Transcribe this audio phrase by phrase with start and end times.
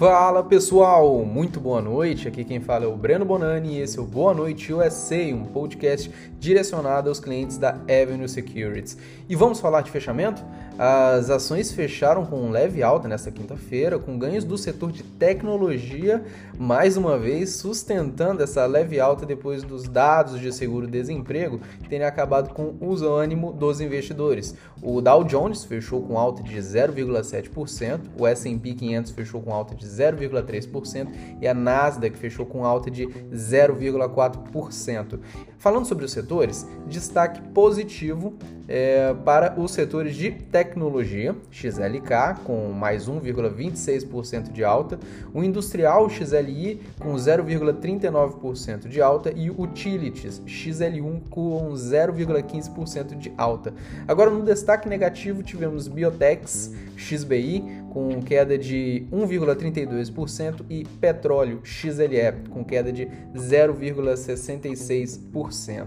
[0.00, 2.26] Fala pessoal, muito boa noite.
[2.26, 5.44] Aqui quem fala é o Breno Bonani e esse é o Boa Noite USA, um
[5.44, 8.96] podcast direcionado aos clientes da Avenue Securities.
[9.28, 10.42] E vamos falar de fechamento?
[10.78, 16.24] As ações fecharam com leve alta nesta quinta-feira, com ganhos do setor de tecnologia,
[16.58, 22.74] mais uma vez sustentando essa leve alta depois dos dados de seguro-desemprego terem acabado com
[22.80, 24.54] o ânimo dos investidores.
[24.82, 29.86] O Dow Jones fechou com alta de 0,7%, o S&P 500 fechou com alta de
[29.86, 31.08] 0,3%
[31.40, 35.20] e a Nasdaq fechou com alta de 0,4%.
[35.60, 38.32] Falando sobre os setores, destaque positivo
[38.66, 44.98] é, para os setores de tecnologia, XLK, com mais 1,26% de alta,
[45.34, 49.32] o industrial XLI com 0,39% de alta.
[49.36, 53.74] E o utilities XL1 com 0,15% de alta.
[54.08, 62.64] Agora, no destaque negativo, tivemos biotechs XBI com queda de 1,32% e petróleo XLE com
[62.64, 65.86] queda de 0,66%.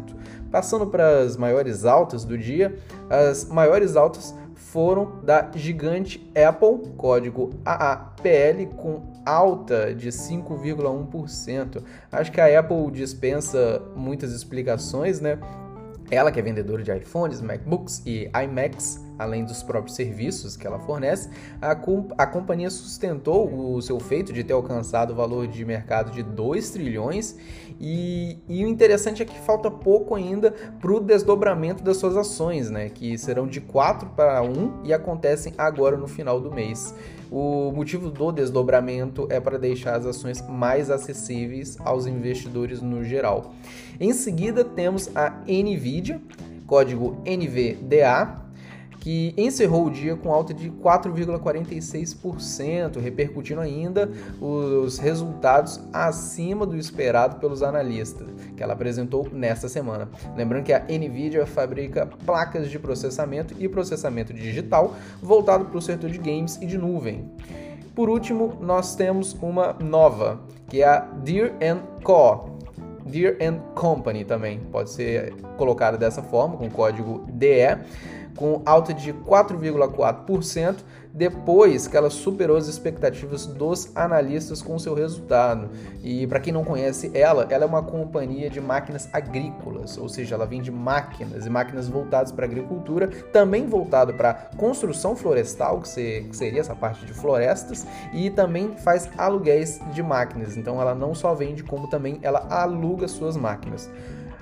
[0.52, 2.78] Passando para as maiores altas do dia,
[3.10, 11.84] as maiores altas foram da gigante Apple, código AAPL, com alta de 5,1%.
[12.12, 15.40] Acho que a Apple dispensa muitas explicações, né?
[16.10, 20.80] Ela que é vendedora de iPhones, MacBooks e iMacs, além dos próprios serviços que ela
[20.80, 21.30] fornece,
[21.62, 21.72] a,
[22.18, 26.70] a companhia sustentou o seu feito de ter alcançado o valor de mercado de 2
[26.72, 27.38] trilhões
[27.80, 32.70] e, e o interessante é que falta pouco ainda para o desdobramento das suas ações,
[32.70, 36.94] né, que serão de 4 para 1 e acontecem agora no final do mês.
[37.32, 43.54] O motivo do desdobramento é para deixar as ações mais acessíveis aos investidores no geral.
[44.00, 46.22] Em seguida, temos a Nvidia,
[46.68, 48.43] código NVDA,
[49.04, 57.36] que encerrou o dia com alta de 4,46%, repercutindo ainda os resultados acima do esperado
[57.36, 60.08] pelos analistas, que ela apresentou nesta semana.
[60.38, 66.10] Lembrando que a Nvidia fabrica placas de processamento e processamento digital voltado para o setor
[66.10, 67.30] de games e de nuvem.
[67.94, 70.40] Por último, nós temos uma nova,
[70.70, 71.52] que é a Deer
[72.04, 72.54] Co.
[73.06, 73.38] Deer
[73.76, 77.68] Company também pode ser colocada dessa forma, com código DE
[78.36, 80.78] com alta de 4,4%
[81.14, 85.70] depois que ela superou as expectativas dos analistas com seu resultado.
[86.04, 90.34] E para quem não conhece ela, ela é uma companhia de máquinas agrícolas, ou seja,
[90.34, 96.62] ela vende máquinas e máquinas voltadas para agricultura, também voltado para construção florestal, que seria
[96.62, 100.58] essa parte de florestas, e também faz aluguéis de máquinas.
[100.58, 103.88] Então ela não só vende, como também ela aluga suas máquinas.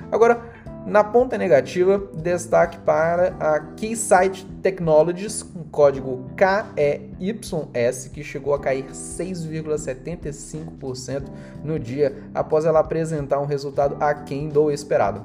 [0.09, 0.41] Agora,
[0.85, 8.85] na ponta negativa, destaque para a Keysight Technologies, com código KEYS, que chegou a cair
[8.85, 11.23] 6,75%
[11.63, 15.23] no dia após ela apresentar um resultado aquém do esperado.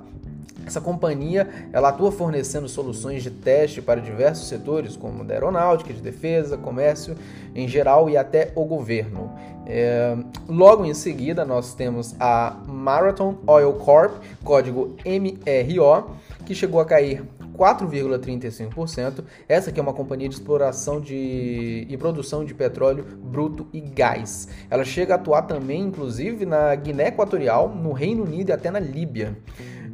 [0.66, 6.00] Essa companhia ela atua fornecendo soluções de teste para diversos setores, como da aeronáutica, de
[6.00, 7.16] defesa, comércio
[7.54, 9.32] em geral e até o governo.
[9.64, 10.16] É,
[10.48, 17.24] logo em seguida, nós temos a Marathon Oil Corp, código MRO, que chegou a cair
[17.56, 19.24] 4,35%.
[19.48, 24.48] Essa que é uma companhia de exploração de, e produção de petróleo bruto e gás.
[24.70, 28.78] Ela chega a atuar também, inclusive, na Guiné Equatorial, no Reino Unido e até na
[28.78, 29.36] Líbia.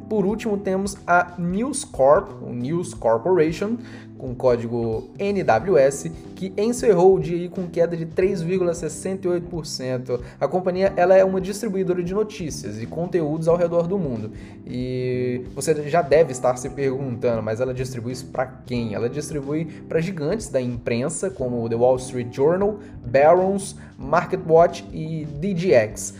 [0.08, 3.76] Por último, temos a News Corp, News Corporation,
[4.22, 10.20] com código NWS, que encerrou o dia com queda de 3,68%.
[10.38, 14.30] A companhia ela é uma distribuidora de notícias e conteúdos ao redor do mundo.
[14.64, 18.94] E você já deve estar se perguntando, mas ela distribui isso para quem?
[18.94, 25.24] Ela distribui para gigantes da imprensa, como o The Wall Street Journal, Barron's, MarketWatch e
[25.24, 26.14] DGX.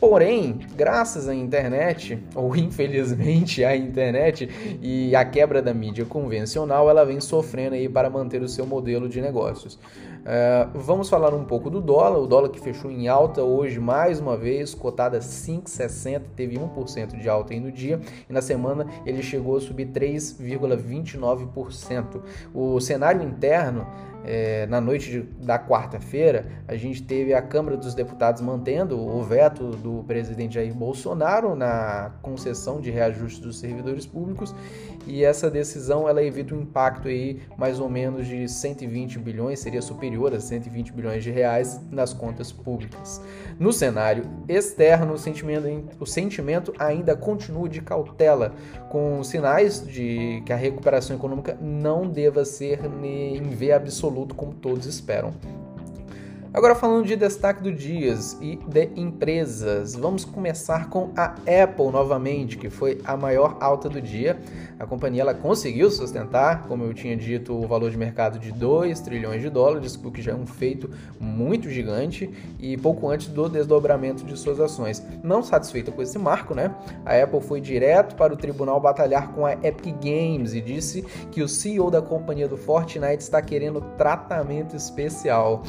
[0.00, 4.48] Porém, graças à internet, ou infelizmente à internet
[4.80, 9.08] e à quebra da mídia convencional, ela vem sofrendo aí para manter o seu modelo
[9.08, 9.78] de negócios.
[10.18, 14.20] Uh, vamos falar um pouco do dólar, o dólar que fechou em alta hoje mais
[14.20, 17.98] uma vez, cotada 5,60, teve 1% de alta aí no dia,
[18.28, 22.20] e na semana ele chegou a subir 3,29%.
[22.52, 23.86] O cenário interno
[24.24, 29.22] é, na noite de, da quarta-feira, a gente teve a Câmara dos Deputados mantendo o
[29.22, 34.54] veto do presidente Jair Bolsonaro na concessão de reajuste dos servidores públicos
[35.06, 39.82] e essa decisão ela evita um impacto aí mais ou menos de 120 bilhões, seria
[39.82, 43.20] superior a 120 bilhões de reais nas contas públicas.
[43.58, 45.66] No cenário externo, o sentimento,
[45.98, 48.54] o sentimento ainda continua de cautela,
[48.88, 54.86] com sinais de que a recuperação econômica não deva ser em V absoluto como todos
[54.86, 55.32] esperam.
[56.52, 62.56] Agora falando de destaque do dias e de empresas, vamos começar com a Apple novamente,
[62.56, 64.40] que foi a maior alta do dia.
[64.78, 68.98] A companhia ela conseguiu sustentar, como eu tinha dito, o valor de mercado de 2
[69.00, 70.90] trilhões de dólares, o que já é um feito
[71.20, 75.06] muito gigante e pouco antes do desdobramento de suas ações.
[75.22, 76.74] Não satisfeita com esse marco, né?
[77.04, 81.42] A Apple foi direto para o tribunal batalhar com a Epic Games e disse que
[81.42, 85.62] o CEO da companhia do Fortnite está querendo tratamento especial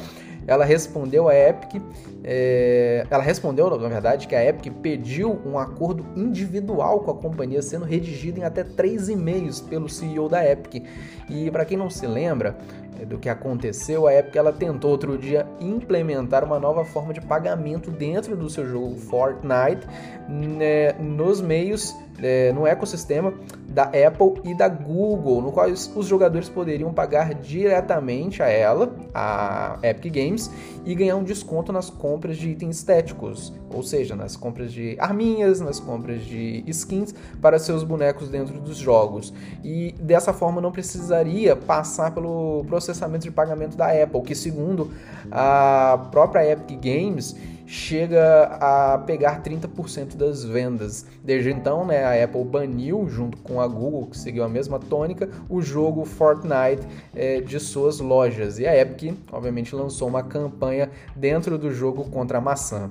[0.52, 1.80] ela respondeu a Epic,
[2.24, 7.62] é, ela respondeu, na verdade, que a Epic pediu um acordo individual com a companhia,
[7.62, 10.84] sendo redigido em até três e-mails pelo CEO da Epic.
[11.28, 12.56] E para quem não se lembra
[13.04, 17.90] do que aconteceu, a Epic ela tentou outro dia implementar uma nova forma de pagamento
[17.90, 19.86] dentro do seu jogo Fortnite
[20.28, 23.32] né, nos meios é, no ecossistema
[23.68, 29.78] da Apple e da Google, no qual os jogadores poderiam pagar diretamente a ela, a
[29.82, 30.50] Epic Games,
[30.84, 35.60] e ganhar um desconto nas compras de itens estéticos, ou seja, nas compras de arminhas,
[35.60, 39.32] nas compras de skins para seus bonecos dentro dos jogos.
[39.62, 44.90] E dessa forma não precisaria passar pelo processamento de pagamento da Apple, que segundo
[45.30, 51.06] a própria Epic Games chega a pegar 30% das vendas.
[51.22, 55.28] Desde então, né, a Apple baniu, junto com a Google, que seguiu a mesma tônica,
[55.48, 56.84] o jogo Fortnite
[57.14, 58.58] é, de suas lojas.
[58.58, 62.90] E a Epic, obviamente, lançou uma campanha dentro do jogo contra a maçã.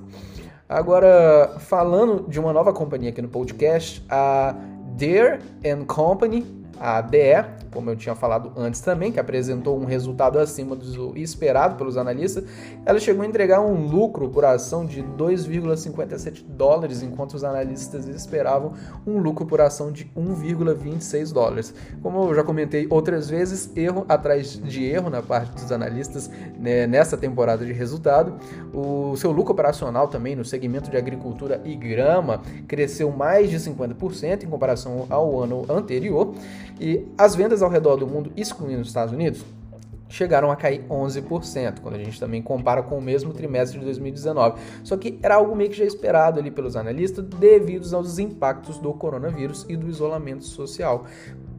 [0.66, 4.54] Agora, falando de uma nova companhia aqui no podcast, a
[4.96, 5.40] Deere
[5.86, 11.16] Company a DE, como eu tinha falado antes também, que apresentou um resultado acima do
[11.18, 12.42] esperado pelos analistas,
[12.86, 18.72] ela chegou a entregar um lucro por ação de 2,57 dólares, enquanto os analistas esperavam
[19.06, 21.74] um lucro por ação de 1,26 dólares.
[22.02, 26.86] Como eu já comentei outras vezes, erro atrás de erro na parte dos analistas né,
[26.86, 28.34] nessa temporada de resultado.
[28.72, 34.44] O seu lucro operacional também no segmento de agricultura e grama cresceu mais de 50%
[34.44, 36.34] em comparação ao ano anterior.
[36.80, 39.44] E as vendas ao redor do mundo, excluindo os Estados Unidos,
[40.08, 44.58] chegaram a cair 11%, quando a gente também compara com o mesmo trimestre de 2019.
[44.82, 48.92] Só que era algo meio que já esperado ali pelos analistas devido aos impactos do
[48.94, 51.06] coronavírus e do isolamento social.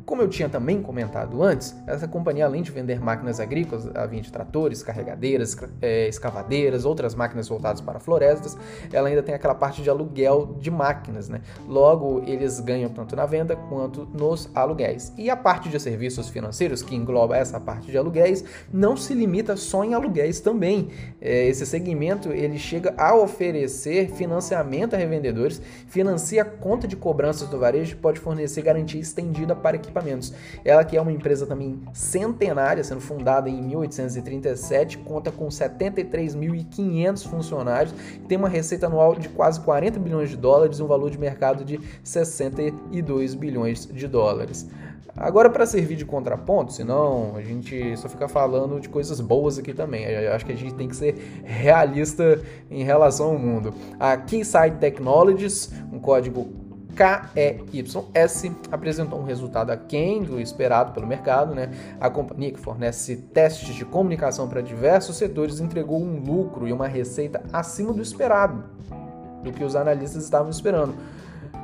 [0.06, 4.22] Como eu tinha também comentado antes, essa companhia, além de vender máquinas agrícolas, a vinha
[4.22, 8.58] de tratores, carregadeiras, é, escavadeiras, outras máquinas voltadas para florestas,
[8.92, 11.42] ela ainda tem aquela parte de aluguel de máquinas, né?
[11.68, 15.14] Logo, eles ganham tanto na venda quanto nos aluguéis.
[15.18, 18.44] E a parte de serviços financeiros, que engloba essa parte de aluguéis,
[18.74, 20.90] não se limita só em aluguéis também.
[21.22, 27.48] É, esse segmento ele chega a oferecer financiamento a revendedores, financia a conta de cobranças
[27.48, 30.34] do varejo e pode fornecer garantia estendida para equipamentos equipamentos.
[30.64, 37.94] Ela que é uma empresa também centenária, sendo fundada em 1837, conta com 73.500 funcionários,
[38.28, 41.64] tem uma receita anual de quase 40 bilhões de dólares e um valor de mercado
[41.64, 44.68] de 62 bilhões de dólares.
[45.16, 49.74] Agora, para servir de contraponto, senão a gente só fica falando de coisas boas aqui
[49.74, 50.06] também.
[50.06, 53.74] Eu acho que a gente tem que ser realista em relação ao mundo.
[54.00, 56.61] A Keysight Technologies, um código
[56.96, 57.96] KEYS
[58.72, 61.56] apresentou um resultado aquém do esperado pelo mercado.
[61.56, 61.72] Né?
[62.00, 66.88] A companhia, que fornece testes de comunicação para diversos setores, entregou um lucro e uma
[66.88, 68.64] receita acima do esperado,
[69.44, 70.96] do que os analistas estavam esperando.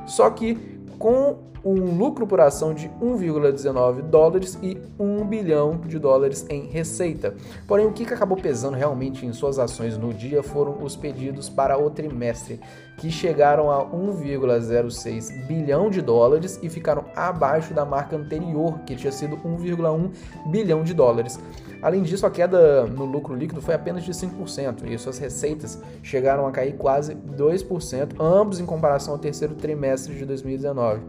[0.06, 6.46] Só que com um lucro por ação de 1,19 dólares e 1 bilhão de dólares
[6.48, 7.34] em receita.
[7.66, 11.78] Porém, o que acabou pesando realmente em suas ações no dia foram os pedidos para
[11.78, 12.60] o trimestre,
[12.98, 19.12] que chegaram a 1,06 bilhão de dólares e ficaram abaixo da marca anterior, que tinha
[19.12, 20.10] sido 1,1
[20.50, 21.38] bilhão de dólares.
[21.80, 26.46] Além disso, a queda no lucro líquido foi apenas de 5% e suas receitas chegaram
[26.46, 31.02] a cair quase 2%, ambos em comparação ao terceiro trimestre de 2019.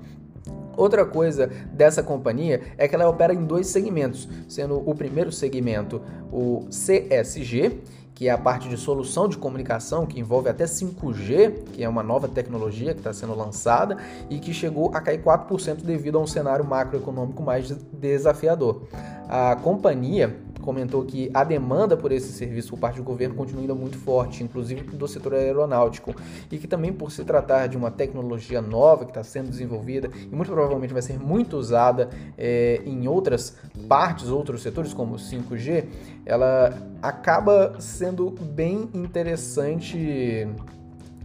[0.75, 6.01] Outra coisa dessa companhia é que ela opera em dois segmentos, sendo o primeiro segmento
[6.31, 7.81] o CSG,
[8.19, 12.03] que é a parte de solução de comunicação, que envolve até 5G, que é uma
[12.03, 13.98] nova tecnologia que está sendo lançada
[14.29, 18.84] e que chegou a cair 4% devido a um cenário macroeconômico mais desafiador.
[19.29, 20.36] A companhia
[20.69, 24.43] comentou que a demanda por esse serviço por parte do governo continua ainda muito forte,
[24.43, 26.13] inclusive do setor aeronáutico,
[26.51, 30.35] e que também por se tratar de uma tecnologia nova que está sendo desenvolvida e
[30.35, 33.57] muito provavelmente vai ser muito usada é, em outras
[33.88, 35.85] partes, outros setores como o 5G,
[36.23, 36.71] ela
[37.01, 40.47] acaba sendo bem interessante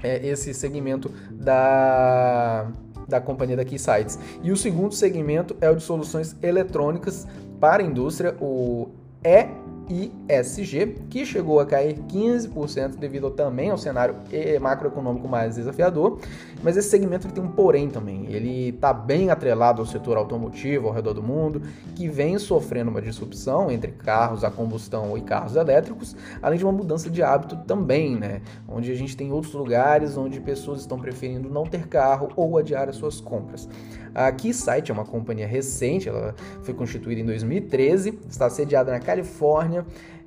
[0.03, 2.67] é, esse segmento da
[3.07, 4.19] da companhia da Keysights.
[4.43, 7.27] E o segundo segmento é o de soluções eletrônicas
[7.61, 8.89] para a indústria, o
[9.25, 9.64] ¿Eh?
[9.89, 14.17] ISG, que chegou a cair 15% devido também ao cenário
[14.61, 16.19] macroeconômico mais desafiador.
[16.63, 18.27] Mas esse segmento tem um porém também.
[18.29, 21.63] Ele está bem atrelado ao setor automotivo ao redor do mundo,
[21.95, 26.73] que vem sofrendo uma disrupção entre carros a combustão e carros elétricos, além de uma
[26.73, 28.41] mudança de hábito também, né?
[28.69, 32.89] Onde a gente tem outros lugares onde pessoas estão preferindo não ter carro ou adiar
[32.89, 33.69] as suas compras.
[34.15, 39.74] A Keysight é uma companhia recente, ela foi constituída em 2013, está sediada na Califórnia.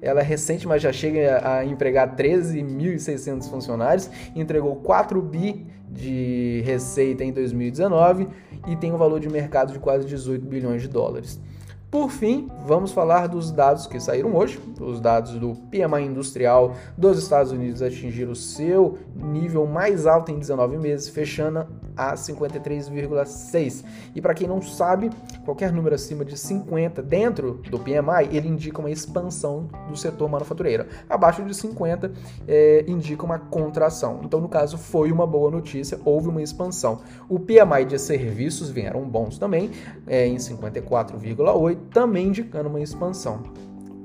[0.01, 7.23] Ela é recente, mas já chega a empregar 13.600 funcionários, entregou 4 bi de receita
[7.23, 8.27] em 2019
[8.67, 11.39] e tem um valor de mercado de quase 18 bilhões de dólares.
[11.89, 14.59] Por fim, vamos falar dos dados que saíram hoje.
[14.77, 20.37] Os dados do PMI industrial dos Estados Unidos atingiram o seu nível mais alto em
[20.37, 21.65] 19 meses, fechando
[21.95, 23.85] a 53,6.
[24.13, 25.09] E para quem não sabe,
[25.45, 30.87] qualquer número acima de 50 dentro do PMI, ele indica uma expansão do setor manufatureiro.
[31.09, 32.11] Abaixo de 50
[32.45, 34.19] é, indica uma contração.
[34.25, 36.99] Então, no caso, foi uma boa notícia, houve uma expansão.
[37.29, 39.71] O PMI de serviços vieram bons também,
[40.05, 43.43] é, em 54,8 também indicando uma expansão.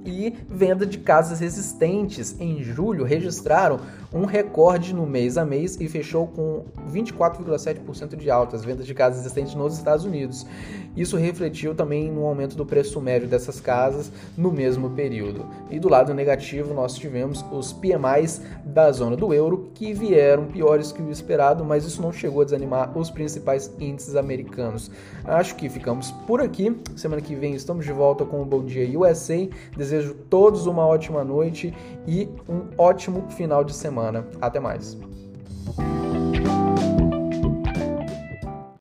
[0.05, 3.81] E venda de casas existentes em julho registraram
[4.13, 8.95] um recorde no mês a mês e fechou com 24,7% de alta as vendas de
[8.95, 10.47] casas existentes nos Estados Unidos.
[10.95, 15.47] Isso refletiu também no aumento do preço médio dessas casas no mesmo período.
[15.71, 20.93] E do lado negativo, nós tivemos os PMIs da zona do euro, que vieram piores
[20.93, 24.91] que o esperado, mas isso não chegou a desanimar os principais índices americanos.
[25.25, 26.77] Acho que ficamos por aqui.
[26.95, 29.49] Semana que vem estamos de volta com o Bom Dia USA.
[29.93, 31.75] Desejo todos uma ótima noite
[32.07, 34.27] e um ótimo final de semana.
[34.41, 34.97] Até mais.